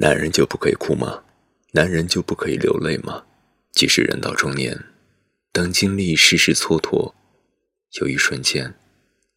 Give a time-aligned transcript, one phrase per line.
[0.00, 1.24] 男人就不可以哭吗？
[1.72, 3.22] 男人就不可以流泪吗？
[3.72, 4.86] 即使人到中年，
[5.52, 7.12] 当经历世事蹉跎，
[8.00, 8.72] 有一瞬间，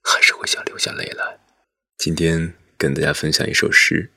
[0.01, 1.37] 还是会想流下泪来。
[1.97, 4.09] 今天跟大家分享一首诗：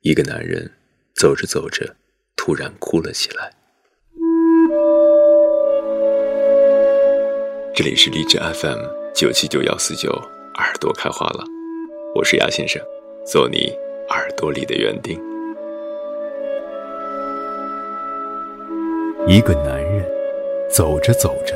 [0.00, 0.72] 一个男人
[1.14, 1.94] 走着走着，
[2.34, 3.52] 突然哭了起来。
[7.76, 8.80] 这里是荔枝 FM
[9.14, 10.10] 九七九幺四九，
[10.56, 11.44] 耳朵开花了，
[12.16, 12.82] 我是牙先生，
[13.24, 13.72] 做你
[14.08, 15.31] 耳朵里的园丁。
[19.26, 20.04] 一个男人
[20.68, 21.54] 走着走着，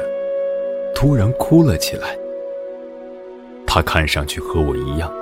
[0.95, 2.17] 突然哭了起来。
[3.67, 5.13] 他看上去和我一样，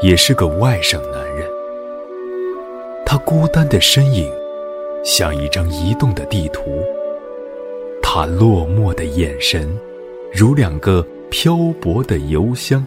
[0.00, 1.46] 也是个外省男人。
[3.04, 4.32] 他孤单的身影
[5.04, 6.62] 像一张移动的地图，
[8.02, 9.68] 他落寞的眼神
[10.32, 12.84] 如两个漂泊的邮箱。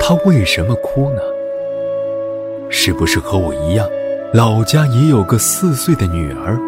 [0.00, 1.22] 他为什么哭呢？
[2.68, 3.88] 是不是和我一样，
[4.34, 6.58] 老家也有个四岁的女儿？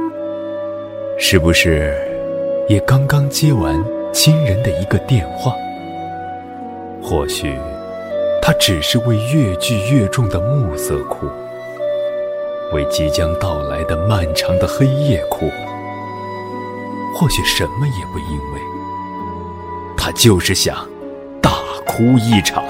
[1.21, 1.93] 是不是
[2.69, 3.75] 也刚刚接完
[4.13, 5.53] 亲人的一个电话？
[7.03, 7.59] 或许
[8.41, 11.27] 他只是为越聚越重的暮色哭，
[12.73, 15.51] 为即将到来的漫长的黑夜哭。
[17.17, 18.61] 或许什么也不因为，
[19.97, 20.89] 他就是想
[21.43, 21.51] 大
[21.85, 22.65] 哭一场。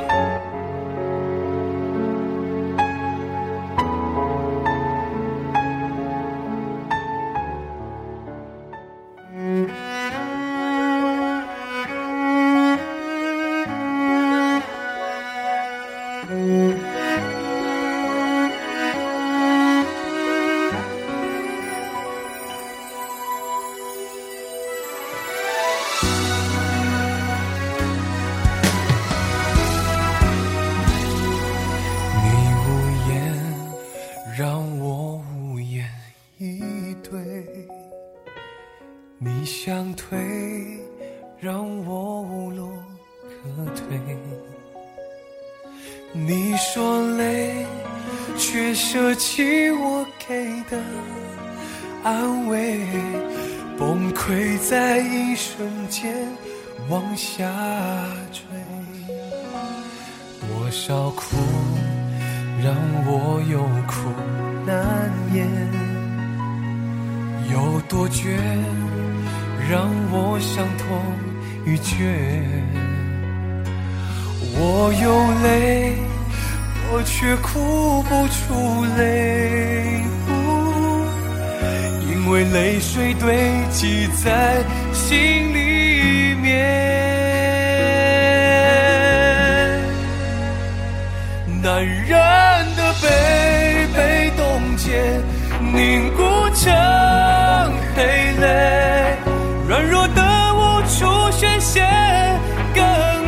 [36.41, 37.19] 一对
[39.19, 40.17] 你想退，
[41.41, 42.71] 让我无路
[43.25, 43.99] 可退。
[46.13, 47.67] 你说累，
[48.37, 50.81] 却舍弃我给的
[52.05, 52.79] 安慰。
[53.77, 56.15] 崩溃在一瞬间
[56.89, 57.53] 往下
[58.31, 58.45] 坠，
[60.41, 61.37] 多少苦
[62.63, 62.77] 让
[63.07, 64.09] 我有苦
[64.65, 65.98] 难言。
[67.51, 68.37] 有多绝，
[69.71, 70.87] 让我伤痛
[71.65, 71.95] 欲绝。
[74.61, 75.95] 我有泪，
[76.91, 80.03] 我却哭不出泪，
[82.11, 83.27] 因为泪水堆
[83.71, 86.49] 积在心里面。
[91.63, 92.09] 男人
[92.77, 93.07] 的悲
[93.95, 95.21] 被冻结，
[95.73, 96.23] 凝固
[96.55, 96.73] 成。
[97.95, 98.03] 黑
[98.41, 99.17] 泪，
[99.67, 100.23] 软弱的
[100.55, 101.85] 无处宣泄，
[102.75, 102.83] 更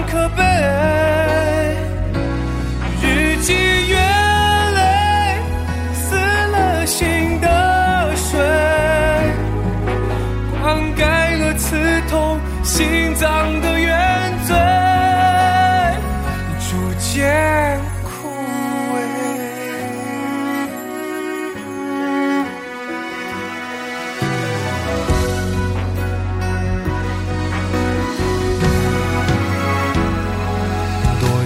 [0.06, 0.42] 可悲。
[3.02, 3.52] 日积
[3.88, 3.96] 月
[4.76, 4.80] 累，
[5.92, 7.46] 撕了心的
[8.14, 8.38] 水，
[10.60, 11.00] 灌溉
[11.40, 11.76] 了刺
[12.08, 13.99] 痛心脏的原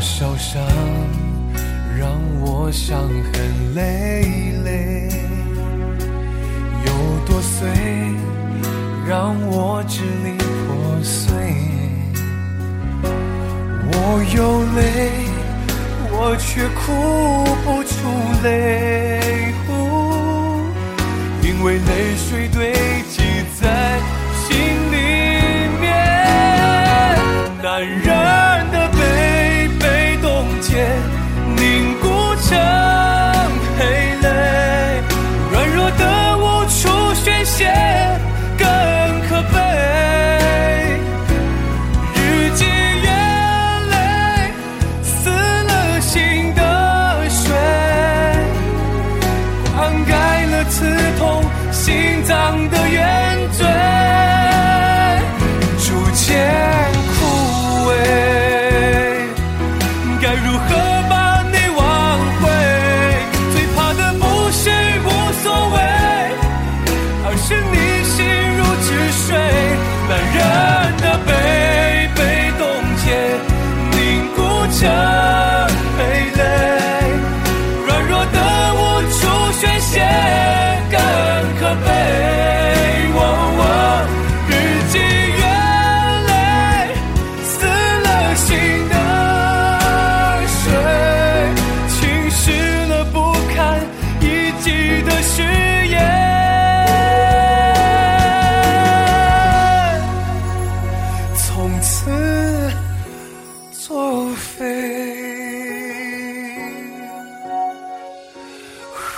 [0.04, 0.36] 伤
[1.98, 5.08] 让我伤痕累累，
[6.84, 6.92] 有
[7.24, 7.66] 多碎，
[9.08, 11.32] 让我支离破碎。
[13.86, 13.96] 我
[14.36, 14.82] 有泪，
[16.12, 16.82] 我却哭
[17.64, 17.94] 不出
[18.42, 19.52] 泪，
[21.42, 22.74] 因为泪水堆
[23.08, 23.22] 积
[23.60, 23.64] 在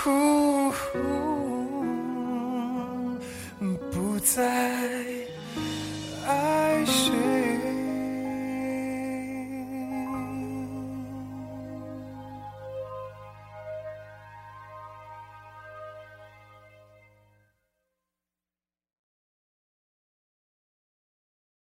[0.05, 1.36] Ooh.